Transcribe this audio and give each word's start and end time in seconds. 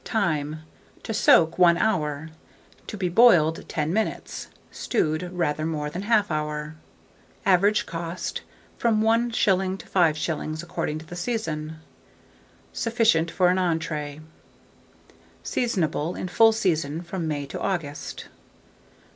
Time. 0.03 0.61
To 1.03 1.13
soak 1.13 1.59
1 1.59 1.77
hour, 1.77 2.29
to 2.87 2.97
be 2.97 3.07
boiled 3.07 3.69
10 3.69 3.93
minutes, 3.93 4.47
stewed 4.71 5.29
rather 5.31 5.63
more 5.63 5.91
than 5.91 6.01
1/2 6.05 6.31
hour. 6.31 6.75
Average 7.45 7.85
cost, 7.85 8.41
from 8.79 9.03
1s. 9.03 9.77
to 9.77 9.85
5s., 9.85 10.63
according 10.63 10.97
to 10.97 11.05
the 11.05 11.15
season. 11.15 11.81
Sufficient 12.73 13.29
for 13.29 13.49
an 13.49 13.57
entrée. 13.57 14.21
Seasonable. 15.43 16.15
In 16.15 16.27
full 16.29 16.51
season 16.51 17.03
from 17.03 17.27
May 17.27 17.45
to 17.45 17.59
August. 17.59 18.25